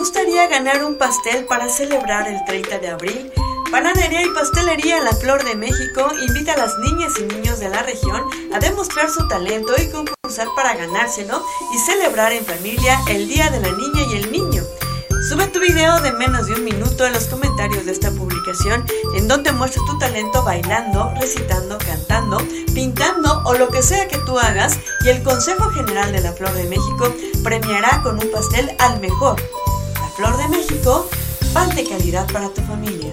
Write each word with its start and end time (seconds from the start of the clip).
gustaría 0.00 0.46
ganar 0.46 0.82
un 0.82 0.96
pastel 0.96 1.44
para 1.44 1.68
celebrar 1.68 2.26
el 2.26 2.42
30 2.46 2.78
de 2.78 2.88
abril? 2.88 3.30
Panadería 3.70 4.22
y 4.22 4.30
Pastelería 4.30 4.98
La 5.02 5.12
Flor 5.12 5.44
de 5.44 5.54
México 5.54 6.10
invita 6.26 6.54
a 6.54 6.56
las 6.56 6.78
niñas 6.78 7.12
y 7.18 7.24
niños 7.24 7.60
de 7.60 7.68
la 7.68 7.82
región 7.82 8.22
a 8.50 8.58
demostrar 8.58 9.10
su 9.10 9.28
talento 9.28 9.74
y 9.76 9.90
concursar 9.90 10.48
para 10.56 10.74
ganárselo 10.74 11.44
y 11.74 11.78
celebrar 11.80 12.32
en 12.32 12.46
familia 12.46 12.98
el 13.10 13.28
Día 13.28 13.50
de 13.50 13.60
la 13.60 13.72
Niña 13.72 14.02
y 14.10 14.16
el 14.16 14.32
Niño. 14.32 14.62
Sube 15.28 15.48
tu 15.48 15.60
video 15.60 16.00
de 16.00 16.12
menos 16.12 16.46
de 16.46 16.54
un 16.54 16.64
minuto 16.64 17.04
en 17.04 17.12
los 17.12 17.26
comentarios 17.26 17.84
de 17.84 17.92
esta 17.92 18.10
publicación 18.10 18.86
en 19.14 19.28
donde 19.28 19.52
muestras 19.52 19.84
tu 19.84 19.98
talento 19.98 20.42
bailando, 20.42 21.12
recitando, 21.20 21.76
cantando, 21.76 22.38
pintando 22.72 23.42
o 23.44 23.52
lo 23.52 23.68
que 23.68 23.82
sea 23.82 24.08
que 24.08 24.16
tú 24.24 24.38
hagas 24.38 24.78
y 25.04 25.10
el 25.10 25.22
Consejo 25.22 25.68
General 25.72 26.10
de 26.10 26.22
la 26.22 26.32
Flor 26.32 26.54
de 26.54 26.64
México 26.64 27.14
premiará 27.44 28.00
con 28.02 28.18
un 28.18 28.32
pastel 28.32 28.74
al 28.78 28.98
mejor. 29.00 29.36
Flor 30.16 30.36
de 30.36 30.48
México, 30.48 31.06
pan 31.52 31.68
de 31.74 31.84
calidad 31.84 32.26
para 32.32 32.48
tu 32.48 32.60
familia. 32.62 33.12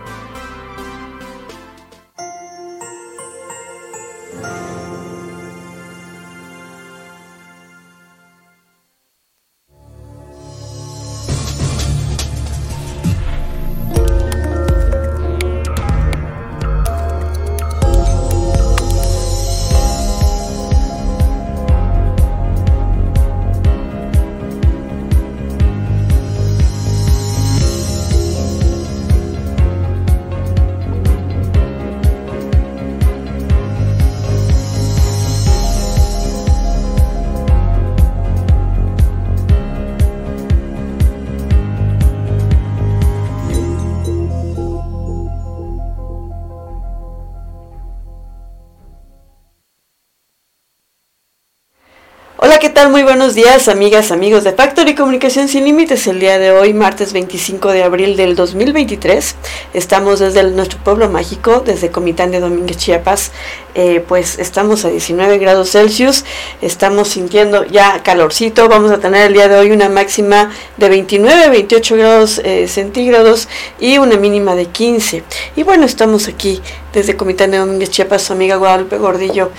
Tal? 52.71 52.89
Muy 52.89 53.03
buenos 53.03 53.35
días, 53.35 53.67
amigas, 53.67 54.11
amigos 54.11 54.43
de 54.43 54.53
Factory 54.53 54.95
Comunicación 54.95 55.49
Sin 55.49 55.65
Límites. 55.65 56.07
El 56.07 56.19
día 56.19 56.39
de 56.39 56.51
hoy, 56.51 56.73
martes 56.73 57.11
25 57.11 57.69
de 57.69 57.83
abril 57.83 58.15
del 58.15 58.35
2023, 58.35 59.35
estamos 59.73 60.19
desde 60.19 60.43
nuestro 60.43 60.79
pueblo 60.79 61.09
mágico, 61.09 61.61
desde 61.65 61.91
Comitán 61.91 62.31
de 62.31 62.39
Domínguez, 62.39 62.77
Chiapas. 62.77 63.31
Eh, 63.73 64.03
pues 64.07 64.37
estamos 64.37 64.85
a 64.85 64.89
19 64.89 65.37
grados 65.37 65.71
Celsius, 65.71 66.23
estamos 66.61 67.09
sintiendo 67.09 67.65
ya 67.65 68.03
calorcito. 68.03 68.69
Vamos 68.69 68.91
a 68.91 68.99
tener 68.99 69.27
el 69.27 69.33
día 69.33 69.47
de 69.47 69.55
hoy 69.55 69.71
una 69.71 69.89
máxima 69.89 70.51
de 70.77 70.89
29, 70.89 71.49
28 71.49 71.95
grados 71.97 72.41
eh, 72.43 72.67
centígrados 72.67 73.49
y 73.79 73.97
una 73.97 74.15
mínima 74.17 74.55
de 74.55 74.65
15. 74.65 75.23
Y 75.55 75.63
bueno, 75.63 75.85
estamos 75.85 76.27
aquí 76.27 76.61
desde 76.93 77.15
Comitán 77.15 77.51
de 77.51 77.57
Domínguez, 77.57 77.89
Chiapas, 77.89 78.23
su 78.23 78.33
amiga 78.33 78.55
Guadalupe 78.57 78.97
Gordillo 78.97 79.51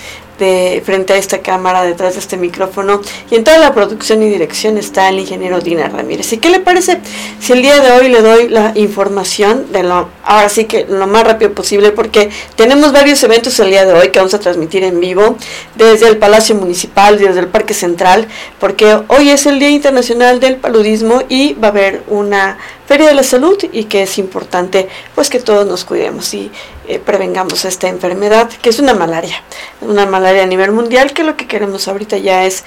frente 0.85 1.13
a 1.13 1.17
esta 1.17 1.39
cámara, 1.39 1.83
detrás 1.83 2.15
de 2.15 2.21
este 2.21 2.37
micrófono 2.37 3.01
y 3.31 3.37
en 3.37 3.45
toda 3.45 3.59
la 3.59 3.75
producción 3.75 4.23
y 4.23 4.29
dirección 4.29 4.77
está 4.77 5.09
el 5.09 5.19
ingeniero 5.19 5.61
Dina 5.61 5.89
Ramírez. 5.89 6.33
¿Y 6.33 6.39
qué 6.39 6.51
le 6.51 6.61
parece 6.61 6.99
si 7.39 7.53
el 7.53 7.63
día 7.63 7.81
de 7.81 7.93
hoy 7.93 8.09
le 8.09 8.23
doy 8.23 8.49
la 8.49 8.73
información 8.75 9.71
de 9.73 9.85
lo, 9.85 10.09
ahora 10.25 10.49
sí 10.49 10.65
que 10.65 10.87
lo 10.89 11.07
más 11.07 11.25
rápido 11.25 11.53
posible 11.53 11.93
porque 11.93 12.31
tenemos 12.57 12.93
varios 12.93 13.23
eventos 13.23 13.59
el 13.61 13.71
día 13.71 13.85
de 13.85 13.93
hoy 13.93 14.09
que 14.09 14.19
vamos 14.19 14.35
a 14.35 14.41
transmitir 14.41 14.83
en 14.85 14.99
vivo 14.99 15.37
desde 15.77 16.09
el 16.09 16.19
Palacio 16.19 16.57
Municipal, 16.57 17.19
desde 17.19 17.41
el 17.41 17.49
Parque 17.49 17.75
Central, 17.75 18.27
porque 18.59 18.99
hoy 19.09 19.31
es 19.31 19.47
el 19.47 19.59
Día 19.59 19.71
Internacional 19.71 20.41
del 20.41 20.57
Paludismo 20.57 21.23
y 21.29 21.55
va 21.55 21.69
a 21.69 21.71
haber 21.71 22.03
una 22.09 22.59
Feria 22.87 23.07
de 23.07 23.15
la 23.15 23.23
Salud 23.23 23.57
y 23.73 23.85
que 23.85 24.03
es 24.03 24.19
importante 24.19 24.89
pues 25.15 25.31
que 25.31 25.39
todos 25.39 25.67
nos 25.67 25.85
cuidemos 25.85 26.35
y 26.35 26.51
eh, 26.89 26.99
prevengamos 26.99 27.65
esta 27.65 27.89
enfermedad 27.89 28.51
que 28.51 28.71
es 28.71 28.79
una 28.79 28.95
malaria, 28.95 29.43
una 29.81 30.07
malaria 30.07 30.43
a 30.43 30.47
nivel 30.47 30.73
mundial 30.73 31.13
que 31.13 31.23
lo 31.23 31.37
que 31.37 31.47
queremos 31.47 31.87
ahorita 31.89 32.19
ya 32.19 32.45
es, 32.45 32.65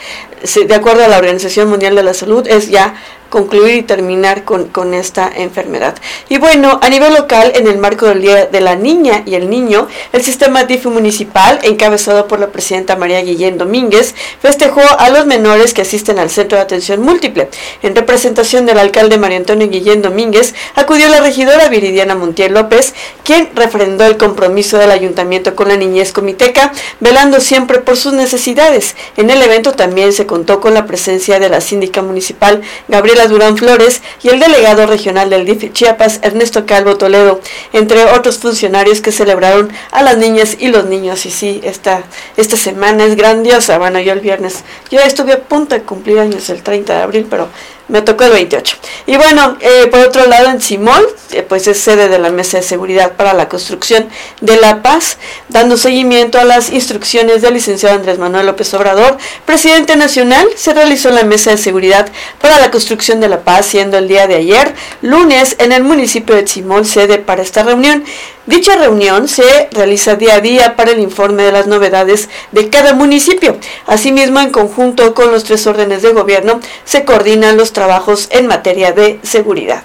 de 0.55 0.75
acuerdo 0.75 1.03
a 1.03 1.07
la 1.07 1.17
Organización 1.17 1.69
Mundial 1.69 1.95
de 1.95 2.03
la 2.03 2.13
Salud, 2.13 2.47
es 2.47 2.69
ya 2.69 2.95
concluir 3.35 3.75
y 3.75 3.83
terminar 3.83 4.45
con, 4.45 4.69
con, 4.69 4.93
esta 4.93 5.29
enfermedad. 5.35 5.93
Y 6.29 6.37
bueno, 6.37 6.79
a 6.81 6.87
nivel 6.87 7.13
local, 7.15 7.51
en 7.53 7.67
el 7.67 7.77
marco 7.77 8.05
del 8.05 8.21
Día 8.21 8.45
de 8.45 8.61
la 8.61 8.77
Niña 8.77 9.23
y 9.25 9.35
el 9.35 9.49
Niño, 9.49 9.89
el 10.13 10.23
sistema 10.23 10.63
DIF 10.63 10.85
municipal, 10.85 11.59
encabezado 11.63 12.29
por 12.29 12.39
la 12.39 12.47
presidenta 12.47 12.95
María 12.95 13.19
Guillén 13.21 13.57
Domínguez, 13.57 14.15
festejó 14.41 14.79
a 14.99 15.09
los 15.09 15.25
menores 15.25 15.73
que 15.73 15.81
asisten 15.81 16.17
al 16.17 16.29
Centro 16.29 16.57
de 16.57 16.63
Atención 16.63 17.01
Múltiple. 17.01 17.49
En 17.83 17.93
representación 17.93 18.65
del 18.65 18.79
alcalde 18.79 19.17
María 19.17 19.35
Antonio 19.35 19.67
Guillén 19.67 20.01
Domínguez, 20.01 20.55
acudió 20.75 21.09
la 21.09 21.19
regidora 21.19 21.67
Viridiana 21.67 22.15
Montiel 22.15 22.53
López, 22.53 22.93
quien 23.25 23.49
refrendó 23.53 24.05
el 24.05 24.15
compromiso 24.15 24.77
del 24.77 24.91
ayuntamiento 24.91 25.57
con 25.57 25.67
la 25.67 25.75
niñez 25.75 26.13
comiteca, 26.13 26.71
velando 27.01 27.41
siempre 27.41 27.79
por 27.79 27.97
sus 27.97 28.13
necesidades. 28.13 28.95
En 29.17 29.29
el 29.29 29.41
evento 29.41 29.73
también 29.73 30.13
se 30.13 30.25
contó 30.25 30.61
con 30.61 30.73
la 30.73 30.85
presencia 30.85 31.37
de 31.37 31.49
la 31.49 31.59
síndica 31.59 32.01
municipal 32.01 32.61
Gabriela 32.87 33.24
Durán 33.27 33.57
Flores 33.57 34.01
y 34.23 34.29
el 34.29 34.39
delegado 34.39 34.85
regional 34.85 35.29
del 35.29 35.45
DIF 35.45 35.73
Chiapas, 35.73 36.19
Ernesto 36.21 36.65
Calvo 36.65 36.97
Toledo, 36.97 37.39
entre 37.73 38.05
otros 38.05 38.39
funcionarios 38.39 39.01
que 39.01 39.11
celebraron 39.11 39.71
a 39.91 40.03
las 40.03 40.17
niñas 40.17 40.57
y 40.59 40.67
los 40.67 40.85
niños. 40.85 41.25
Y 41.25 41.31
sí, 41.31 41.61
esta, 41.63 42.03
esta 42.37 42.57
semana 42.57 43.05
es 43.05 43.15
grandiosa. 43.15 43.77
Bueno, 43.77 43.99
yo 43.99 44.13
el 44.13 44.19
viernes, 44.19 44.63
yo 44.89 44.99
estuve 44.99 45.33
a 45.33 45.39
punto 45.39 45.75
de 45.75 45.81
cumplir 45.81 46.19
años 46.19 46.49
el 46.49 46.63
30 46.63 46.93
de 46.93 47.01
abril, 47.01 47.27
pero 47.29 47.49
me 47.87 48.01
tocó 48.01 48.23
el 48.25 48.31
28. 48.31 48.77
Y 49.07 49.17
bueno, 49.17 49.57
eh, 49.59 49.87
por 49.91 49.99
otro 49.99 50.25
lado, 50.25 50.49
en 50.49 50.61
Simón, 50.61 51.03
eh, 51.31 51.43
pues 51.43 51.67
es 51.67 51.79
sede 51.79 52.09
de 52.09 52.19
la 52.19 52.29
Mesa 52.29 52.57
de 52.57 52.63
Seguridad 52.63 53.13
para 53.13 53.33
la 53.33 53.47
Construcción 53.47 54.09
de 54.41 54.57
la 54.57 54.81
Paz, 54.81 55.17
dando 55.49 55.77
seguimiento 55.77 56.39
a 56.39 56.45
las 56.45 56.71
instrucciones 56.71 57.41
del 57.41 57.53
licenciado 57.53 57.95
Andrés 57.95 58.17
Manuel 58.17 58.45
López 58.47 58.73
Obrador, 58.73 59.17
presidente 59.45 59.95
nacional, 59.95 60.47
se 60.55 60.73
realizó 60.73 61.09
la 61.11 61.23
Mesa 61.23 61.51
de 61.51 61.57
Seguridad 61.57 62.07
para 62.41 62.59
la 62.59 62.71
Construcción 62.71 63.19
de 63.19 63.29
la 63.29 63.41
Paz, 63.41 63.67
siendo 63.67 63.97
el 63.97 64.07
día 64.07 64.27
de 64.27 64.35
ayer, 64.35 64.73
lunes, 65.01 65.55
en 65.59 65.71
el 65.71 65.83
municipio 65.83 66.35
de 66.35 66.47
Simón, 66.47 66.85
sede 66.85 67.19
para 67.19 67.41
esta 67.41 67.63
reunión. 67.63 68.03
Dicha 68.47 68.75
reunión 68.75 69.27
se 69.27 69.69
realiza 69.71 70.15
día 70.15 70.35
a 70.35 70.39
día 70.39 70.75
para 70.75 70.91
el 70.91 70.99
informe 70.99 71.41
de 71.41 71.51
las 71.51 71.65
novedades 71.65 72.29
de 72.51 72.69
cada 72.69 72.93
municipio. 72.93 73.57
Asimismo, 73.87 74.39
en 74.39 74.51
conjunto 74.51 75.15
con 75.15 75.31
los 75.31 75.45
tres 75.45 75.65
órdenes 75.65 76.03
de 76.03 76.13
gobierno, 76.13 76.59
se 76.83 77.05
coordinan 77.05 77.57
los 77.57 77.73
trabajos 77.75 78.27
en 78.31 78.47
materia 78.47 78.91
de 78.91 79.19
seguridad 79.21 79.83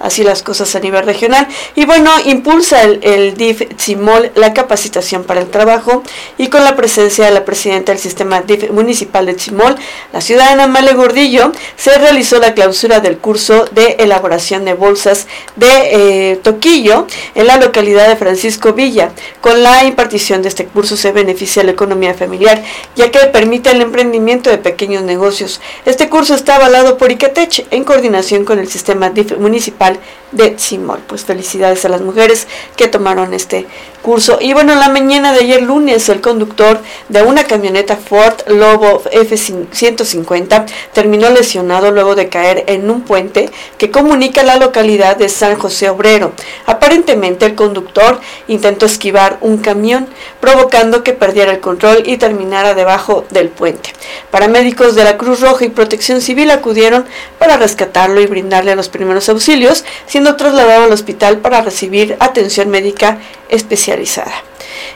así 0.00 0.24
las 0.24 0.42
cosas 0.42 0.74
a 0.74 0.80
nivel 0.80 1.04
regional. 1.04 1.46
Y 1.76 1.84
bueno, 1.84 2.10
impulsa 2.24 2.82
el, 2.82 3.34
DIF 3.36 3.62
CIMOL 3.78 4.32
la 4.34 4.52
capacitación 4.52 5.24
para 5.24 5.40
el 5.40 5.48
trabajo 5.48 6.02
y 6.38 6.48
con 6.48 6.64
la 6.64 6.74
presencia 6.74 7.26
de 7.26 7.30
la 7.30 7.44
presidenta 7.44 7.92
del 7.92 8.00
sistema 8.00 8.40
DIF 8.40 8.70
municipal 8.70 9.26
de 9.26 9.38
CIMOL, 9.38 9.76
la 10.12 10.20
ciudadana 10.20 10.66
Male 10.66 10.94
Gordillo, 10.94 11.52
se 11.76 11.96
realizó 11.98 12.38
la 12.38 12.54
clausura 12.54 13.00
del 13.00 13.18
curso 13.18 13.66
de 13.72 13.96
elaboración 14.00 14.64
de 14.64 14.74
bolsas 14.74 15.26
de 15.56 16.32
eh, 16.32 16.36
toquillo 16.36 17.06
en 17.34 17.46
la 17.46 17.58
localidad 17.58 18.08
de 18.08 18.16
Francisco 18.16 18.72
Villa. 18.72 19.10
Con 19.40 19.62
la 19.62 19.84
impartición 19.84 20.42
de 20.42 20.48
este 20.48 20.66
curso 20.66 20.96
se 20.96 21.12
beneficia 21.12 21.62
la 21.62 21.72
economía 21.72 22.14
familiar, 22.14 22.62
ya 22.96 23.10
que 23.10 23.18
permite 23.26 23.70
el 23.70 23.82
emprendimiento 23.82 24.50
de 24.50 24.58
pequeños 24.58 25.02
negocios. 25.02 25.60
Este 25.84 26.08
curso 26.08 26.34
está 26.34 26.56
avalado 26.56 26.96
por 26.96 27.12
ICATECH 27.12 27.66
en 27.70 27.84
coordinación 27.84 28.44
con 28.44 28.58
el 28.58 28.68
sistema 28.68 29.10
DIF 29.10 29.36
municipal 29.38 29.89
De 30.32 30.58
Simol. 30.58 31.00
Pues 31.06 31.24
felicidades 31.24 31.84
a 31.84 31.88
las 31.88 32.02
mujeres 32.02 32.46
que 32.76 32.86
tomaron 32.86 33.34
este 33.34 33.66
curso. 34.00 34.38
Y 34.40 34.52
bueno, 34.52 34.74
la 34.74 34.88
mañana 34.88 35.32
de 35.32 35.40
ayer 35.40 35.62
lunes, 35.62 36.08
el 36.08 36.20
conductor 36.20 36.80
de 37.08 37.22
una 37.22 37.44
camioneta 37.44 37.96
Ford 37.96 38.34
Lobo 38.46 39.02
F-150 39.10 40.66
terminó 40.92 41.30
lesionado 41.30 41.90
luego 41.90 42.14
de 42.14 42.28
caer 42.28 42.64
en 42.66 42.90
un 42.90 43.02
puente 43.02 43.50
que 43.78 43.90
comunica 43.90 44.42
la 44.42 44.56
localidad 44.56 45.16
de 45.16 45.28
San 45.28 45.56
José 45.56 45.90
Obrero. 45.90 46.32
Aparentemente 46.66 47.46
el 47.46 47.54
conductor 47.54 48.20
intentó 48.48 48.86
esquivar 48.86 49.38
un 49.40 49.58
camión, 49.58 50.08
provocando 50.40 51.02
que 51.02 51.12
perdiera 51.12 51.52
el 51.52 51.60
control 51.60 52.02
y 52.06 52.16
terminara 52.16 52.74
debajo 52.74 53.24
del 53.30 53.48
puente. 53.48 53.92
Paramédicos 54.30 54.94
de 54.94 55.04
la 55.04 55.18
Cruz 55.18 55.40
Roja 55.40 55.64
y 55.64 55.70
Protección 55.70 56.20
Civil 56.20 56.50
acudieron 56.50 57.04
para 57.38 57.56
rescatarlo 57.56 58.20
y 58.20 58.26
brindarle 58.26 58.76
los 58.76 58.88
primeros 58.88 59.28
auxilios, 59.28 59.79
siendo 60.06 60.36
trasladado 60.36 60.84
al 60.84 60.92
hospital 60.92 61.38
para 61.38 61.62
recibir 61.62 62.16
atención 62.20 62.68
médica 62.68 63.18
especializada. 63.48 64.32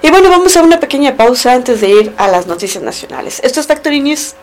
Y 0.02 0.10
bueno, 0.10 0.30
vamos 0.30 0.56
a 0.56 0.62
una 0.62 0.80
pequeña 0.80 1.16
pausa 1.16 1.52
antes 1.52 1.80
de 1.80 1.88
ir 1.88 2.12
a 2.16 2.28
las 2.28 2.46
noticias 2.46 2.82
nacionales. 2.82 3.40
Esto 3.42 3.60
es 3.60 3.66
Factory 3.66 4.00
News. 4.00 4.34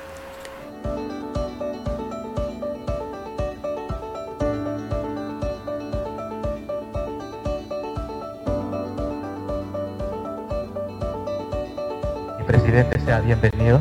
Presidente 12.48 13.00
sea 13.06 13.22
bienvenido 13.22 13.80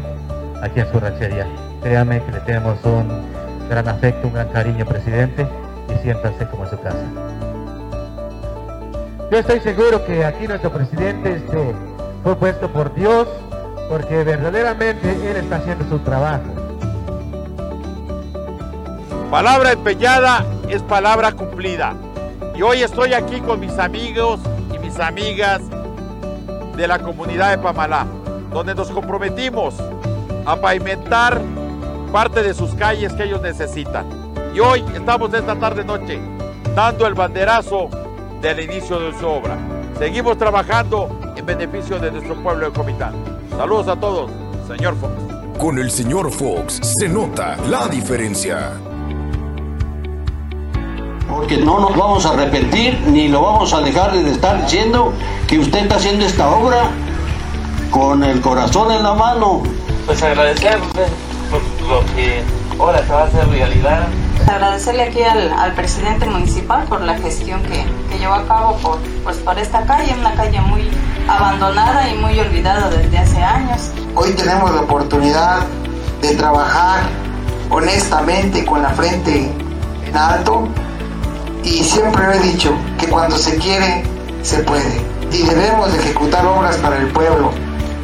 aquí 0.62 0.78
a 0.78 0.92
su 0.92 1.00
ranchería. 1.00 1.46
Créame 1.82 2.22
que 2.24 2.32
le 2.32 2.40
tenemos 2.40 2.78
un 2.84 3.08
gran 3.68 3.88
afecto, 3.88 4.28
un 4.28 4.34
gran 4.34 4.48
cariño, 4.50 4.84
presidente, 4.84 5.44
siéntanse 6.02 6.46
como 6.48 6.64
en 6.64 6.70
su 6.70 6.80
casa. 6.80 6.98
Yo 9.30 9.38
estoy 9.38 9.60
seguro 9.60 10.04
que 10.04 10.24
aquí 10.24 10.48
nuestro 10.48 10.72
presidente 10.72 11.36
este, 11.36 11.74
fue 12.24 12.34
puesto 12.36 12.68
por 12.68 12.92
Dios 12.94 13.28
porque 13.88 14.24
verdaderamente 14.24 15.10
Él 15.10 15.36
está 15.36 15.56
haciendo 15.56 15.84
su 15.88 15.98
trabajo. 16.00 16.44
Palabra 19.30 19.72
empeñada 19.72 20.44
es 20.68 20.82
palabra 20.82 21.32
cumplida. 21.32 21.94
Y 22.56 22.62
hoy 22.62 22.82
estoy 22.82 23.14
aquí 23.14 23.40
con 23.40 23.60
mis 23.60 23.78
amigos 23.78 24.40
y 24.74 24.78
mis 24.78 24.98
amigas 24.98 25.60
de 26.76 26.88
la 26.88 26.98
comunidad 26.98 27.50
de 27.50 27.58
Pamalá, 27.58 28.06
donde 28.52 28.74
nos 28.74 28.90
comprometimos 28.90 29.76
a 30.44 30.56
pavimentar 30.56 31.40
parte 32.12 32.42
de 32.42 32.54
sus 32.54 32.74
calles 32.74 33.12
que 33.12 33.24
ellos 33.24 33.40
necesitan. 33.40 34.19
Y 34.54 34.58
hoy 34.58 34.84
estamos 34.94 35.32
esta 35.32 35.54
tarde 35.54 35.84
noche 35.84 36.18
dando 36.74 37.06
el 37.06 37.14
banderazo 37.14 37.88
del 38.42 38.60
inicio 38.60 38.98
de 38.98 39.18
su 39.18 39.26
obra. 39.26 39.56
Seguimos 39.98 40.36
trabajando 40.38 41.08
en 41.36 41.46
beneficio 41.46 41.98
de 42.00 42.10
nuestro 42.10 42.34
pueblo 42.42 42.66
de 42.66 42.72
Comitán. 42.72 43.14
Saludos 43.56 43.86
a 43.88 43.96
todos, 43.96 44.30
señor 44.66 44.96
Fox. 44.96 45.12
Con 45.58 45.78
el 45.78 45.90
señor 45.90 46.32
Fox 46.32 46.80
se 46.82 47.08
nota 47.08 47.56
la 47.68 47.86
diferencia. 47.86 48.72
Porque 51.28 51.58
no 51.58 51.78
nos 51.78 51.96
vamos 51.96 52.26
a 52.26 52.30
arrepentir 52.30 52.98
ni 53.06 53.28
lo 53.28 53.42
vamos 53.42 53.72
a 53.72 53.80
dejar 53.82 54.12
de 54.12 54.30
estar 54.30 54.62
diciendo 54.62 55.12
que 55.46 55.60
usted 55.60 55.80
está 55.80 55.96
haciendo 55.96 56.26
esta 56.26 56.50
obra 56.50 56.90
con 57.90 58.24
el 58.24 58.40
corazón 58.40 58.90
en 58.90 59.02
la 59.04 59.14
mano. 59.14 59.62
Pues 60.06 60.20
agradecerle 60.22 61.06
por 61.50 61.88
lo 61.88 62.04
que 62.16 62.42
ahora 62.80 63.04
se 63.04 63.12
va 63.12 63.22
a 63.22 63.24
hacer 63.26 63.48
realidad. 63.48 64.08
Agradecerle 64.48 65.04
aquí 65.04 65.22
al, 65.22 65.52
al 65.52 65.72
presidente 65.74 66.26
municipal 66.26 66.84
por 66.84 67.00
la 67.00 67.16
gestión 67.18 67.62
que, 67.62 67.84
que 68.10 68.18
llevó 68.18 68.34
a 68.34 68.46
cabo 68.46 68.76
por, 68.78 68.98
pues, 69.24 69.36
por 69.38 69.58
esta 69.58 69.82
calle, 69.84 70.14
una 70.18 70.34
calle 70.34 70.60
muy 70.60 70.90
abandonada 71.28 72.08
y 72.08 72.16
muy 72.16 72.38
olvidada 72.38 72.90
desde 72.90 73.18
hace 73.18 73.42
años. 73.42 73.90
Hoy 74.14 74.32
tenemos 74.32 74.74
la 74.74 74.82
oportunidad 74.82 75.60
de 76.20 76.34
trabajar 76.34 77.02
honestamente 77.70 78.64
con 78.64 78.82
la 78.82 78.90
frente 78.90 79.50
en 80.06 80.16
alto 80.16 80.68
y 81.62 81.84
siempre 81.84 82.24
he 82.34 82.40
dicho 82.40 82.74
que 82.98 83.06
cuando 83.06 83.36
se 83.36 83.56
quiere 83.58 84.02
se 84.42 84.58
puede 84.64 85.00
y 85.30 85.42
debemos 85.42 85.92
de 85.92 85.98
ejecutar 86.00 86.44
obras 86.46 86.76
para 86.78 86.96
el 86.98 87.08
pueblo 87.08 87.52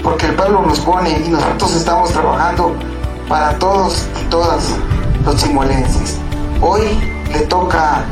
porque 0.02 0.26
el 0.26 0.34
pueblo 0.34 0.62
nos 0.62 0.78
pone 0.80 1.10
y 1.26 1.28
nosotros 1.28 1.74
estamos 1.74 2.12
trabajando 2.12 2.76
para 3.28 3.58
todos 3.58 4.06
y 4.22 4.24
todas 4.30 4.76
los 5.24 5.36
chimolenses. 5.36 6.20
Hoy 6.60 6.82
le 7.32 7.40
toca 7.46 8.04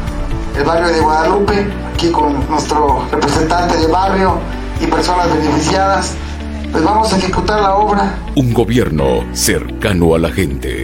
el 0.56 0.64
barrio 0.64 0.88
de 0.88 1.00
Guadalupe, 1.00 1.66
aquí 1.94 2.10
con 2.10 2.46
nuestro 2.48 3.06
representante 3.10 3.78
de 3.78 3.86
barrio 3.86 4.38
y 4.80 4.86
personas 4.86 5.34
beneficiadas, 5.34 6.14
pues 6.70 6.84
vamos 6.84 7.12
a 7.12 7.16
ejecutar 7.16 7.62
la 7.62 7.76
obra. 7.76 8.18
Un 8.36 8.52
gobierno 8.52 9.24
cercano 9.32 10.14
a 10.14 10.18
la 10.18 10.30
gente. 10.30 10.83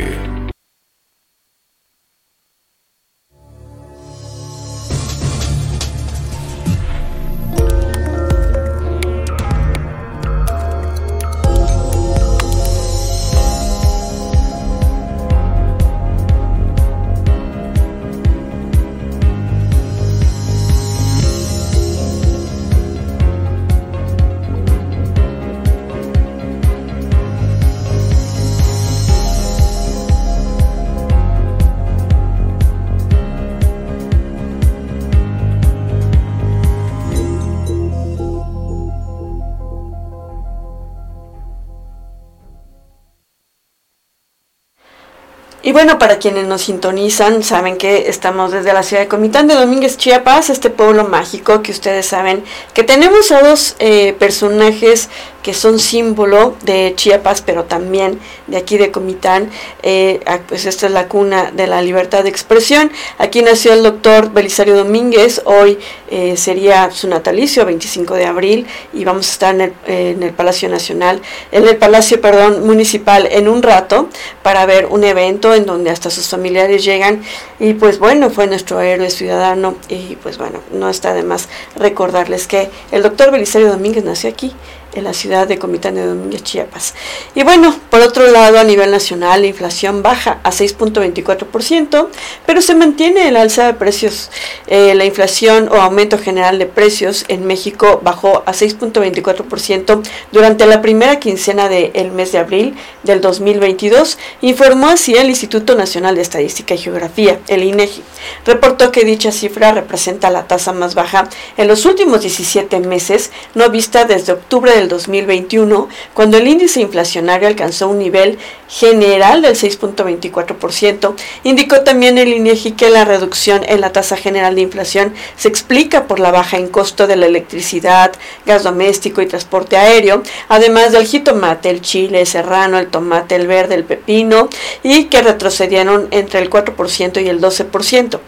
Y 45.62 45.72
bueno, 45.72 45.98
para 45.98 46.18
quienes 46.18 46.46
nos 46.46 46.62
sintonizan, 46.62 47.42
saben 47.42 47.76
que 47.76 48.08
estamos 48.08 48.50
desde 48.50 48.72
la 48.72 48.82
ciudad 48.82 49.02
de 49.02 49.08
Comitán 49.08 49.46
de 49.46 49.54
Domínguez, 49.54 49.98
Chiapas, 49.98 50.48
este 50.48 50.70
pueblo 50.70 51.04
mágico 51.04 51.60
que 51.60 51.70
ustedes 51.70 52.06
saben 52.06 52.42
que 52.72 52.82
tenemos 52.82 53.30
a 53.30 53.42
dos 53.42 53.76
eh, 53.78 54.14
personajes 54.18 55.10
que 55.42 55.54
son 55.54 55.78
símbolo 55.78 56.54
de 56.62 56.92
Chiapas, 56.96 57.42
pero 57.42 57.64
también 57.64 58.18
de 58.46 58.58
aquí 58.58 58.78
de 58.78 58.90
Comitán. 58.90 59.50
Eh, 59.82 60.20
pues 60.48 60.66
esta 60.66 60.86
es 60.86 60.92
la 60.92 61.08
cuna 61.08 61.50
de 61.50 61.66
la 61.66 61.82
libertad 61.82 62.22
de 62.22 62.30
expresión. 62.30 62.90
Aquí 63.18 63.42
nació 63.42 63.72
el 63.72 63.82
doctor 63.82 64.32
Belisario 64.32 64.76
Domínguez, 64.76 65.42
hoy 65.44 65.78
eh, 66.10 66.36
sería 66.36 66.90
su 66.90 67.08
natalicio, 67.08 67.64
25 67.64 68.14
de 68.14 68.26
abril, 68.26 68.66
y 68.92 69.04
vamos 69.04 69.28
a 69.28 69.32
estar 69.32 69.54
en 69.54 69.60
el, 69.60 69.72
en 69.86 70.22
el 70.22 70.32
Palacio 70.32 70.68
Nacional, 70.68 71.20
en 71.52 71.66
el 71.66 71.76
Palacio, 71.76 72.20
perdón, 72.20 72.66
Municipal 72.66 73.28
en 73.30 73.48
un 73.48 73.62
rato 73.62 74.08
para 74.42 74.66
ver 74.66 74.86
un 74.86 75.04
evento 75.04 75.49
en 75.54 75.66
donde 75.66 75.90
hasta 75.90 76.10
sus 76.10 76.28
familiares 76.28 76.84
llegan 76.84 77.22
y 77.58 77.74
pues 77.74 77.98
bueno, 77.98 78.30
fue 78.30 78.46
nuestro 78.46 78.80
héroe 78.80 79.10
ciudadano 79.10 79.76
y 79.88 80.16
pues 80.16 80.38
bueno, 80.38 80.60
no 80.72 80.88
está 80.88 81.14
de 81.14 81.22
más 81.22 81.48
recordarles 81.76 82.46
que 82.46 82.70
el 82.92 83.02
doctor 83.02 83.30
Belisario 83.30 83.68
Domínguez 83.68 84.04
nació 84.04 84.30
aquí 84.30 84.52
en 84.94 85.04
la 85.04 85.14
ciudad 85.14 85.46
de 85.46 85.58
Comitán 85.58 85.94
de 85.94 86.06
Domínguez, 86.06 86.42
Chiapas. 86.42 86.94
Y 87.34 87.42
bueno, 87.42 87.74
por 87.90 88.00
otro 88.00 88.26
lado, 88.30 88.58
a 88.58 88.64
nivel 88.64 88.90
nacional, 88.90 89.42
la 89.42 89.46
inflación 89.46 90.02
baja 90.02 90.40
a 90.42 90.50
6.24%, 90.50 92.08
pero 92.46 92.62
se 92.62 92.74
mantiene 92.74 93.28
el 93.28 93.36
alza 93.36 93.66
de 93.66 93.74
precios. 93.74 94.30
Eh, 94.66 94.94
la 94.94 95.04
inflación 95.04 95.68
o 95.70 95.76
aumento 95.76 96.18
general 96.18 96.58
de 96.58 96.66
precios 96.66 97.24
en 97.28 97.46
México 97.46 98.00
bajó 98.02 98.42
a 98.46 98.52
6.24% 98.52 100.02
durante 100.32 100.66
la 100.66 100.82
primera 100.82 101.18
quincena 101.20 101.68
del 101.68 102.10
mes 102.12 102.32
de 102.32 102.38
abril 102.38 102.76
del 103.02 103.20
2022, 103.20 104.18
informó 104.42 104.88
así 104.88 105.14
el 105.14 105.28
Instituto 105.28 105.74
Nacional 105.74 106.14
de 106.14 106.22
Estadística 106.22 106.74
y 106.74 106.78
Geografía, 106.78 107.40
el 107.48 107.64
INEGI. 107.64 108.02
Reportó 108.44 108.92
que 108.92 109.04
dicha 109.04 109.32
cifra 109.32 109.72
representa 109.72 110.30
la 110.30 110.46
tasa 110.46 110.72
más 110.72 110.94
baja 110.94 111.28
en 111.56 111.68
los 111.68 111.84
últimos 111.86 112.20
17 112.20 112.80
meses, 112.80 113.30
no 113.54 113.70
vista 113.70 114.04
desde 114.04 114.32
octubre 114.32 114.74
de 114.74 114.79
del 114.80 114.88
2021, 114.88 115.88
cuando 116.14 116.38
el 116.38 116.48
índice 116.48 116.80
inflacionario 116.80 117.46
alcanzó 117.46 117.88
un 117.88 117.98
nivel 117.98 118.38
general 118.68 119.42
del 119.42 119.54
6.24%. 119.54 121.14
Indicó 121.44 121.82
también 121.82 122.18
el 122.18 122.28
INEGI 122.28 122.72
que 122.72 122.88
la 122.88 123.04
reducción 123.04 123.62
en 123.66 123.80
la 123.80 123.92
tasa 123.92 124.16
general 124.16 124.54
de 124.54 124.62
inflación 124.62 125.12
se 125.36 125.48
explica 125.48 126.06
por 126.06 126.20
la 126.20 126.30
baja 126.30 126.56
en 126.56 126.68
costo 126.68 127.06
de 127.06 127.16
la 127.16 127.26
electricidad, 127.26 128.12
gas 128.46 128.62
doméstico 128.62 129.20
y 129.20 129.26
transporte 129.26 129.76
aéreo, 129.76 130.22
además 130.48 130.92
del 130.92 131.06
jitomate, 131.06 131.68
el 131.68 131.82
chile 131.82 132.24
serrano, 132.26 132.78
el 132.78 132.88
tomate, 132.88 133.34
el 133.34 133.46
verde, 133.46 133.74
el 133.74 133.84
pepino, 133.84 134.48
y 134.82 135.04
que 135.04 135.22
retrocedieron 135.22 136.08
entre 136.10 136.40
el 136.40 136.48
4% 136.48 137.22
y 137.22 137.28
el 137.28 137.40
12%. 137.40 138.20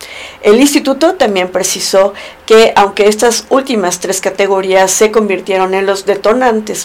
El 0.43 0.61
instituto 0.61 1.15
también 1.15 1.49
precisó 1.49 2.13
que 2.47 2.73
aunque 2.77 3.09
estas 3.09 3.47
últimas 3.49 4.01
tres 4.01 4.21
categorías 4.21 4.91
se 4.91 5.11
convirtieron 5.11 5.75
en 5.75 5.87
los 5.87 6.05
detonantes 6.05 6.42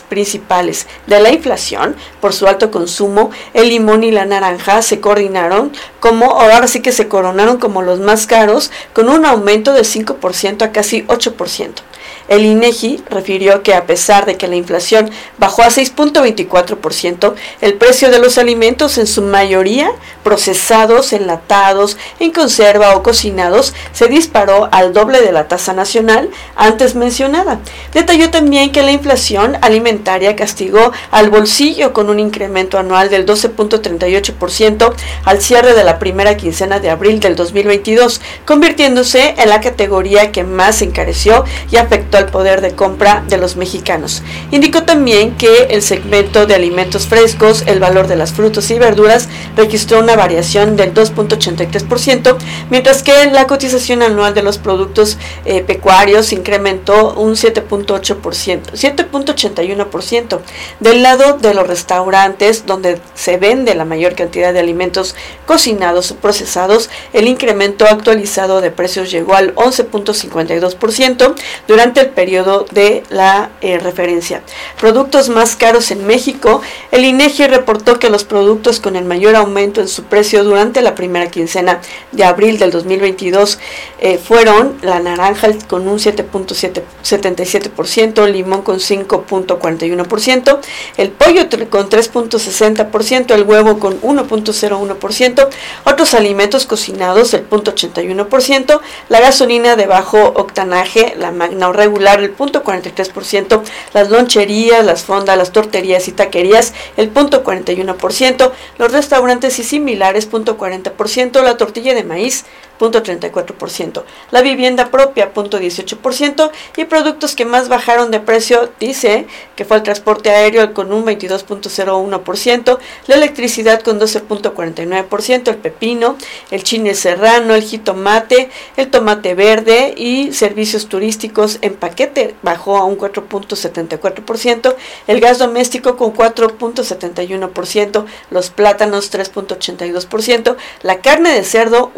principales 0.08 0.88
de 1.08 1.20
la 1.20 1.32
inflación 1.32 1.96
por 2.22 2.34
su 2.34 2.48
alto 2.48 2.72
consumo, 2.72 3.32
el 3.54 3.70
limón 3.70 4.04
y 4.04 4.12
la 4.12 4.26
naranja 4.26 4.82
se 4.82 5.00
coordinaron 5.00 5.72
como, 6.00 6.40
ahora 6.40 6.68
sí 6.68 6.82
que 6.82 6.92
se 6.92 7.08
coronaron 7.08 7.58
como 7.58 7.82
los 7.82 8.00
más 8.00 8.28
caros, 8.28 8.72
con 8.94 9.10
un 9.10 9.26
aumento 9.26 9.74
del 9.74 9.86
5% 9.86 10.62
a 10.62 10.72
casi 10.72 11.04
8%. 11.04 11.87
El 12.28 12.46
INEGI 12.46 13.04
refirió 13.10 13.64
que 13.64 13.74
a 13.74 13.86
pesar 13.86 14.26
de 14.26 14.36
que 14.36 14.48
la 14.48 14.56
inflación 14.56 15.10
bajó 15.38 15.64
a 15.64 15.68
6.24%, 15.68 17.36
el 17.62 17.74
precio 17.76 18.12
de 18.12 18.20
los 18.20 18.38
alimentos 18.38 18.98
en 18.98 19.08
su 19.08 19.22
mayoría 19.22 19.92
procesados, 20.24 21.14
enlatados, 21.14 21.98
en 22.20 22.32
conserva 22.32 22.96
o 22.96 23.04
cocinados 23.04 23.74
se 23.94 24.08
disparó 24.08 24.68
al 24.72 24.92
doble 24.92 25.22
de 25.22 25.32
la 25.32 25.48
tasa 25.48 25.74
nacional 25.74 26.30
antes 26.56 26.96
mencionada. 26.96 27.60
Detalló 27.94 28.30
también 28.30 28.72
que 28.72 28.82
la 28.82 28.92
inflación 28.92 29.58
alimentaria 29.62 30.36
castigó 30.36 30.92
al 31.12 31.30
bolsillo 31.30 31.94
con 31.94 32.10
un 32.10 32.20
incremento 32.20 32.78
anual 32.78 33.10
del 33.10 33.26
12.38% 33.26 34.94
al 35.24 35.42
cierre 35.42 35.74
de 35.74 35.84
la 35.86 35.98
primera 35.98 36.36
quincena 36.36 36.80
de 36.80 36.90
abril 36.90 37.22
del 37.22 37.38
2022, 37.38 38.20
convirtiéndose 38.46 39.36
en 39.38 39.48
la 39.48 39.62
categoría 39.62 40.32
que 40.32 40.44
más 40.44 40.82
encareció 40.82 41.46
y 41.72 41.78
afectó 41.78 42.17
al 42.18 42.28
poder 42.28 42.62
de 42.62 42.76
compra 42.76 43.24
de 43.28 43.38
los 43.38 43.56
mexicanos. 43.56 44.24
Indicó 44.52 44.84
también 44.84 45.36
que 45.36 45.68
el 45.70 45.82
segmento 45.82 46.46
de 46.46 46.56
alimentos 46.56 47.08
frescos, 47.08 47.64
el 47.66 47.80
valor 47.80 48.08
de 48.08 48.16
las 48.16 48.34
frutas 48.34 48.70
y 48.72 48.80
verduras, 48.80 49.30
registró 49.56 50.00
una 50.00 50.16
variación 50.16 50.76
del 50.76 50.94
2.83%, 50.94 52.38
mientras 52.70 53.04
que 53.04 53.26
la 53.32 53.48
cotización 53.48 54.02
anual 54.02 54.34
de 54.34 54.44
los 54.44 54.58
productos 54.58 55.18
eh, 55.46 55.62
pecuarios 55.62 56.34
incrementó 56.34 57.14
un 57.14 57.34
7.8%, 57.34 58.72
7.81%. 58.74 60.40
Del 60.80 61.04
lado 61.04 61.38
de 61.38 61.54
los 61.54 61.68
restaurantes, 61.68 62.66
donde 62.66 63.00
se 63.16 63.38
vende 63.38 63.76
la 63.76 63.86
mayor 63.86 64.16
cantidad 64.16 64.54
de 64.54 64.60
alimentos 64.60 65.16
cocinados 65.46 66.12
o 66.12 66.16
procesados, 66.16 66.90
el 67.14 67.28
incremento 67.28 67.86
actualizado 67.86 68.62
de 68.62 68.72
precios 68.72 69.12
llegó 69.12 69.36
al 69.36 69.56
11.52% 69.56 71.36
durante 71.68 72.02
el 72.02 72.07
periodo 72.08 72.66
de 72.72 73.04
la 73.10 73.50
eh, 73.62 73.80
referencia. 73.80 74.42
Productos 74.80 75.30
más 75.30 75.56
caros 75.56 75.92
en 75.92 76.06
México. 76.06 76.62
El 76.92 77.06
INEGI 77.06 77.48
reportó 77.48 78.00
que 78.00 78.10
los 78.10 78.24
productos 78.24 78.80
con 78.80 78.96
el 78.96 79.06
mayor 79.06 79.36
aumento 79.36 79.82
en 79.82 79.88
su 79.88 80.04
precio 80.04 80.44
durante 80.44 80.82
la 80.82 80.96
primera 80.96 81.30
quincena 81.30 81.82
de 82.12 82.24
abril 82.24 82.58
del 82.60 82.72
2022 82.72 83.60
eh, 84.00 84.18
fueron 84.18 84.78
la 84.82 85.00
naranja 85.00 85.48
con 85.68 85.88
un 85.88 86.00
7.77%, 86.00 88.28
limón 88.28 88.62
con 88.62 88.78
5.41%, 88.78 90.60
el 90.98 91.12
pollo 91.12 91.48
con 91.70 91.90
3.60%, 91.90 93.34
el 93.34 93.44
huevo 93.44 93.80
con 93.80 94.02
1.01%, 94.02 95.48
otros 95.86 96.14
alimentos 96.14 96.66
cocinados 96.66 97.34
el 97.34 97.50
0.81%, 97.50 98.80
la 99.10 99.20
gasolina 99.20 99.76
de 99.76 99.88
bajo 99.88 100.20
octanaje, 100.20 101.16
la 101.18 101.32
magna 101.32 101.70
o 101.70 101.74
regular, 101.74 101.97
el 101.98 102.32
punto 102.32 102.64
43%, 102.64 103.62
las 103.94 104.10
loncherías, 104.10 104.86
las 104.86 105.04
fondas, 105.04 105.38
las 105.38 105.52
torterías 105.52 106.08
y 106.08 106.12
taquerías 106.12 106.74
el 106.96 107.10
punto 107.10 107.44
41%, 107.44 108.52
los 108.78 108.92
restaurantes 108.92 109.60
y 109.60 109.64
similares 109.64 110.26
punto 110.26 110.58
40%, 110.58 111.42
la 111.42 111.58
tortilla 111.58 111.94
de 111.94 112.04
maíz 112.04 112.46
0.34%, 112.80 114.04
la 114.32 114.42
vivienda 114.42 114.90
propia 114.92 115.34
0.18% 115.34 116.52
y 116.78 116.86
productos 116.86 117.36
que 117.36 117.46
más 117.46 117.70
bajaron 117.70 118.12
de 118.12 118.20
precio 118.20 118.70
dice 118.80 119.28
que 119.56 119.66
fue 119.66 119.78
el 119.78 119.84
transporte 119.84 120.30
aéreo 120.30 120.74
con 120.74 120.94
un 120.94 121.06
22.01%, 121.06 122.78
la 123.08 123.16
electricidad 123.16 123.82
con 123.82 124.00
12.49%, 124.00 125.48
el 125.50 125.58
pepino, 125.58 126.18
el 126.52 126.64
chile 126.64 126.94
serrano, 126.94 127.56
el 127.56 127.64
jitomate, 127.64 128.50
el 128.76 128.90
tomate 128.90 129.36
verde 129.36 129.94
y 129.98 130.34
servicios 130.34 130.88
turísticos 130.88 131.60
en 131.62 131.76
paquete 131.76 132.36
bajó 132.44 132.78
a 132.78 132.86
un 132.86 132.98
4.74%, 132.98 134.76
el 135.08 135.20
gas 135.20 135.40
doméstico 135.40 135.98
con 135.98 136.14
4.71%, 136.14 138.06
los 138.30 138.50
plátanos 138.50 139.12
3.82%, 139.12 140.56
la 140.84 141.00
carne 141.02 141.34
de 141.34 141.44
cerdo 141.44 141.92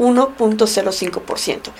1.05%. 0.69 1.71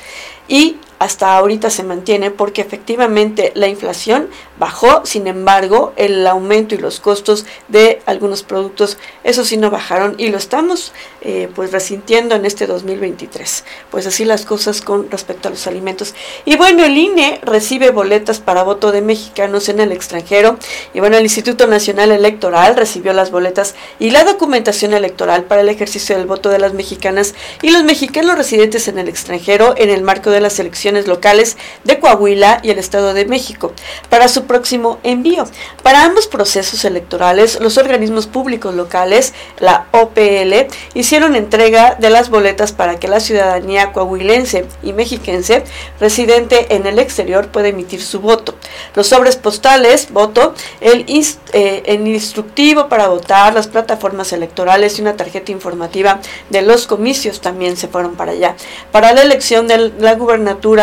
Y 0.50 0.78
hasta 1.00 1.38
ahorita 1.38 1.70
se 1.70 1.84
mantiene 1.84 2.30
porque 2.30 2.62
efectivamente 2.62 3.54
la 3.56 3.68
inflación 3.68 4.28
bajó, 4.60 5.06
sin 5.06 5.28
embargo 5.28 5.94
el 5.96 6.28
aumento 6.28 6.76
y 6.76 6.78
los 6.78 7.00
costos 7.00 7.46
de 7.70 8.02
algunos 8.06 8.44
productos, 8.44 8.98
eso 9.24 9.46
sí 9.46 9.56
no 9.56 9.72
bajaron 9.72 10.16
y 10.18 10.28
lo 10.28 10.38
estamos 10.38 10.92
eh, 11.22 11.50
pues 11.56 11.72
resintiendo 11.72 12.36
en 12.36 12.46
este 12.46 12.68
2023. 12.68 13.64
Pues 13.90 14.08
así 14.08 14.26
las 14.26 14.46
cosas 14.46 14.82
con 14.82 15.10
respecto 15.10 15.48
a 15.48 15.52
los 15.52 15.68
alimentos. 15.68 16.14
Y 16.44 16.58
bueno, 16.58 16.84
el 16.84 16.98
INE 16.98 17.40
recibe 17.44 17.92
boletas 17.92 18.42
para 18.42 18.64
voto 18.64 18.92
de 18.92 19.02
mexicanos 19.02 19.70
en 19.70 19.80
el 19.80 19.94
extranjero 19.94 20.60
y 20.94 21.00
bueno, 21.00 21.16
el 21.16 21.24
Instituto 21.24 21.66
Nacional 21.66 22.12
Electoral 22.12 22.76
recibió 22.76 23.14
las 23.14 23.32
boletas 23.32 23.74
y 24.00 24.12
la 24.12 24.26
documentación 24.26 24.94
electoral 24.94 25.46
para 25.46 25.62
el 25.62 25.70
ejercicio 25.70 26.18
del 26.18 26.28
voto 26.28 26.50
de 26.50 26.60
las 26.60 26.74
mexicanas 26.74 27.36
y 27.62 27.70
los 27.70 27.86
mexicanos 27.86 28.38
residentes 28.38 28.90
en 28.90 29.00
el 29.00 29.08
extranjero 29.08 29.76
en 29.78 29.90
el 29.90 30.02
marco 30.02 30.30
de 30.30 30.39
las 30.42 30.60
elecciones 30.60 31.08
locales 31.08 31.58
de 31.84 32.00
Coahuila 32.00 32.60
y 32.64 32.72
el 32.72 32.80
Estado 32.80 33.14
de 33.14 33.26
México 33.26 33.74
para 34.10 34.28
su 34.28 34.46
próximo 34.46 35.00
envío. 35.04 35.46
Para 35.84 36.04
ambos 36.04 36.28
procesos 36.28 36.86
electorales, 36.86 37.60
los 37.60 37.78
organismos 37.78 38.28
públicos 38.28 38.74
locales, 38.74 39.34
la 39.60 39.88
OPL, 39.92 40.68
hicieron 40.94 41.36
entrega 41.36 41.96
de 41.96 42.10
las 42.10 42.30
boletas 42.30 42.72
para 42.72 43.00
que 43.00 43.08
la 43.08 43.20
ciudadanía 43.20 43.92
coahuilense 43.92 44.66
y 44.84 44.94
mexiquense 44.94 45.64
residente 46.00 46.76
en 46.76 46.86
el 46.86 47.00
exterior 47.00 47.48
pueda 47.50 47.70
emitir 47.70 48.02
su 48.02 48.20
voto. 48.20 48.56
Los 48.96 49.08
sobres 49.08 49.36
postales, 49.36 50.12
voto, 50.12 50.54
el, 50.82 51.06
eh, 51.54 51.84
el 51.86 52.08
instructivo 52.08 52.90
para 52.90 53.08
votar, 53.08 53.54
las 53.54 53.68
plataformas 53.68 54.34
electorales 54.34 54.98
y 54.98 55.02
una 55.02 55.16
tarjeta 55.16 55.52
informativa 55.52 56.20
de 56.50 56.62
los 56.62 56.88
comicios 56.88 57.42
también 57.42 57.78
se 57.78 57.88
fueron 57.88 58.16
para 58.16 58.32
allá. 58.32 58.56
Para 58.92 59.14
la 59.14 59.22
elección 59.22 59.68
de 59.68 59.92
la 60.00 60.16
gubernatura, 60.16 60.29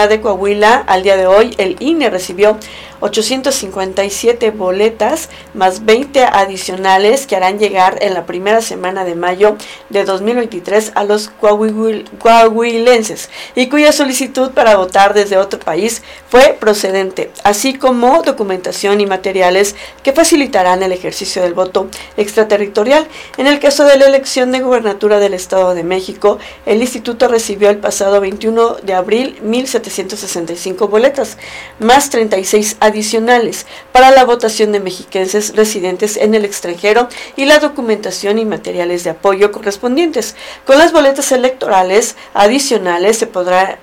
de 0.08 0.20
Coahuila, 0.20 0.82
al 0.88 1.04
día 1.04 1.16
de 1.16 1.28
hoy, 1.28 1.54
el 1.58 1.76
INE 1.78 2.10
recibió 2.10 2.56
857 3.00 4.50
boletas 4.50 5.28
más 5.54 5.84
20 5.84 6.24
adicionales 6.24 7.26
que 7.26 7.36
harán 7.36 7.58
llegar 7.58 7.98
en 8.00 8.14
la 8.14 8.26
primera 8.26 8.60
semana 8.60 9.04
de 9.04 9.14
mayo 9.14 9.56
de 9.90 10.04
2023 10.04 10.92
a 10.94 11.04
los 11.04 11.28
coahuilenses 11.28 13.30
y 13.54 13.68
cuya 13.68 13.92
solicitud 13.92 14.52
para 14.52 14.76
votar 14.76 15.14
desde 15.14 15.36
otro 15.36 15.58
país 15.58 16.02
fue 16.28 16.56
procedente, 16.58 17.30
así 17.44 17.74
como 17.74 18.22
documentación 18.22 19.00
y 19.00 19.06
materiales 19.06 19.74
que 20.02 20.12
facilitarán 20.12 20.82
el 20.82 20.92
ejercicio 20.92 21.42
del 21.42 21.54
voto 21.54 21.88
extraterritorial. 22.16 23.06
En 23.36 23.46
el 23.46 23.58
caso 23.58 23.84
de 23.84 23.96
la 23.96 24.06
elección 24.06 24.52
de 24.52 24.60
gubernatura 24.60 25.18
del 25.18 25.34
Estado 25.34 25.74
de 25.74 25.84
México, 25.84 26.38
el 26.64 26.80
instituto 26.80 27.28
recibió 27.28 27.70
el 27.70 27.78
pasado 27.78 28.20
21 28.20 28.76
de 28.82 28.94
abril 28.94 29.38
1.765 29.44 30.88
boletas, 30.88 31.36
más 31.78 32.10
36 32.10 32.76
adicionales 32.86 33.66
para 33.92 34.10
la 34.10 34.24
votación 34.24 34.72
de 34.72 34.80
mexiquenses 34.80 35.54
residentes 35.54 36.16
en 36.16 36.34
el 36.34 36.44
extranjero 36.44 37.08
y 37.36 37.44
la 37.44 37.58
documentación 37.58 38.38
y 38.38 38.44
materiales 38.44 39.04
de 39.04 39.10
apoyo 39.10 39.52
correspondientes. 39.52 40.34
Con 40.64 40.78
las 40.78 40.92
boletas 40.92 41.32
electorales 41.32 42.16
adicionales 42.34 43.18
se 43.18 43.26
podrá 43.26 43.78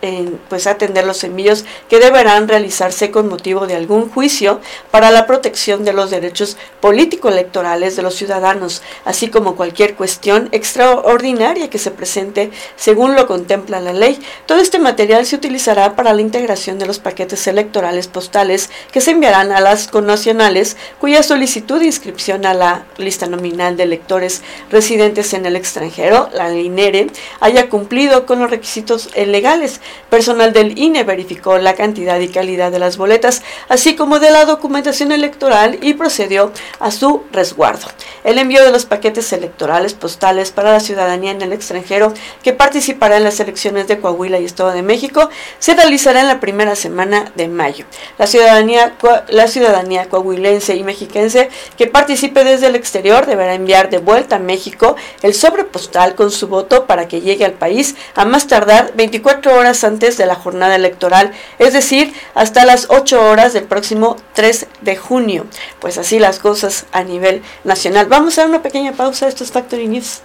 pues 0.50 0.68
atender 0.68 1.06
los 1.06 1.24
envíos 1.24 1.66
que 1.90 2.00
deberán 2.00 2.48
realizarse 2.48 3.12
con 3.12 3.28
motivo 3.28 3.68
de 3.68 3.76
algún 3.76 4.10
juicio 4.10 4.62
para 4.92 5.12
la 5.12 5.26
protección 5.26 5.84
de 5.84 5.94
los 5.94 6.10
derechos 6.10 6.58
político-electorales 6.82 7.96
de 7.96 8.02
los 8.02 8.16
ciudadanos, 8.16 8.82
así 9.06 9.30
como 9.30 9.56
cualquier 9.56 9.96
cuestión 9.96 10.50
extraordinaria 10.52 11.70
que 11.70 11.78
se 11.78 11.92
presente 11.92 12.52
según 12.76 13.16
lo 13.16 13.28
contempla 13.28 13.80
la 13.80 13.94
ley. 13.94 14.20
Todo 14.46 14.60
este 14.60 14.80
material 14.80 15.26
se 15.26 15.36
utilizará 15.36 15.96
para 15.96 16.14
la 16.14 16.22
integración 16.22 16.80
de 16.80 16.86
los 16.86 17.00
paquetes 17.00 17.46
electorales 17.48 18.08
postales 18.08 18.70
que 18.94 19.02
se 19.02 19.12
enviarán 19.12 19.52
a 19.52 19.60
las 19.60 19.88
connacionales 19.88 20.78
cuya 21.00 21.24
solicitud 21.24 21.80
de 21.80 21.88
inscripción 21.88 22.46
a 22.46 22.54
la 22.54 22.86
lista 22.98 23.26
nominal 23.26 23.76
de 23.76 23.84
electores 23.84 24.44
residentes 24.72 25.34
en 25.34 25.46
el 25.46 25.56
extranjero, 25.56 26.30
la 26.34 26.54
INERE, 26.54 27.08
haya 27.40 27.68
cumplido 27.68 28.26
con 28.26 28.40
los 28.40 28.52
requisitos 28.52 29.10
legales. 29.18 29.82
Personal 30.10 30.54
del 30.54 30.78
INE 30.78 31.04
verificó 31.04 31.58
la 31.58 31.74
cantidad 31.74 32.20
y 32.20 32.28
calidad 32.28 32.72
de 32.72 32.80
las 32.80 32.98
boletas, 32.98 33.42
así 33.68 33.96
como 33.96 34.20
de 34.20 34.30
la 34.30 34.46
documentación 34.46 35.12
electoral 35.12 35.80
y 35.82 35.96
procedió 35.96 36.52
a 36.80 36.92
su 36.92 37.24
resguardo. 37.32 37.88
El 38.24 38.38
envío 38.38 38.64
de 38.64 38.72
los 38.72 38.86
paquetes 38.86 39.34
electorales 39.34 39.96
postales 39.96 40.52
para 40.52 40.72
la 40.72 40.80
ciudadanía 40.80 41.32
en 41.32 41.42
el 41.42 41.54
extranjero 41.54 42.14
que 42.44 42.54
participará 42.54 43.18
en 43.18 43.24
las 43.24 43.40
elecciones 43.40 43.88
de 43.88 44.00
Coahuila 44.00 44.40
y 44.40 44.46
Estado 44.46 44.72
de 44.72 44.84
México 44.84 45.30
se 45.58 45.74
realizará 45.74 46.22
en 46.22 46.28
la 46.28 46.40
primera 46.40 46.76
semana 46.76 47.32
de 47.36 47.48
mayo. 47.48 47.86
La 48.18 48.28
ciudadanía, 48.28 48.83
la 49.30 49.48
ciudadanía 49.48 50.10
coahuilense 50.10 50.76
y 50.76 50.84
mexiquense 50.84 51.50
que 51.78 51.88
participe 51.88 52.44
desde 52.44 52.68
el 52.68 52.76
exterior 52.76 53.26
deberá 53.26 53.54
enviar 53.54 53.90
de 53.90 54.00
vuelta 54.00 54.38
a 54.38 54.40
México 54.40 54.96
el 55.22 55.34
sobre 55.34 55.64
postal 55.64 56.16
con 56.16 56.32
su 56.32 56.48
voto 56.48 56.86
para 56.86 57.08
que 57.08 57.22
llegue 57.22 57.46
al 57.46 57.54
país 57.54 57.96
a 58.16 58.26
más 58.26 58.48
tardar 58.48 58.94
24 58.96 59.56
horas 59.58 59.84
antes 59.84 60.18
de 60.18 60.26
la 60.26 60.36
jornada 60.36 60.76
electoral, 60.76 61.32
es 61.60 61.74
decir, 61.74 62.14
hasta 62.34 62.66
las 62.66 62.88
8 62.90 63.30
horas 63.30 63.54
del 63.54 63.66
próximo 63.66 64.18
3 64.34 64.68
de 64.82 64.96
junio. 64.96 65.46
Pues 65.80 65.98
así 65.98 66.20
las 66.20 66.40
cosas 66.40 66.86
a 66.92 67.04
nivel 67.04 67.42
nacional. 67.64 68.08
Vamos 68.08 68.38
a 68.38 68.46
una 68.46 68.62
pequeña 68.62 68.94
pausa. 68.94 69.28
Esto 69.28 69.44
es 69.44 69.52
Factory 69.52 69.88
News. 69.88 70.22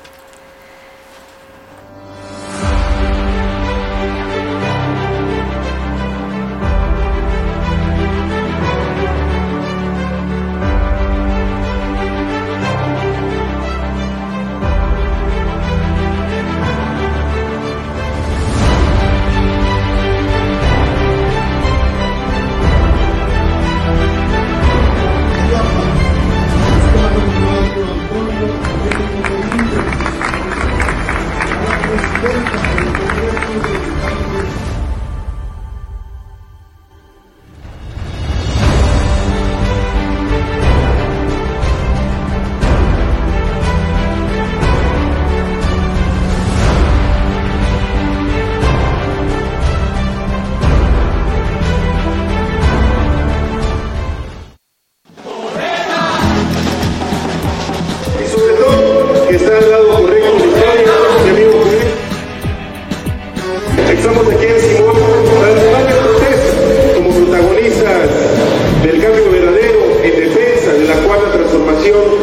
Dios. 71.89 72.18